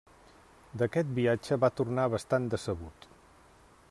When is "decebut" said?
2.55-3.07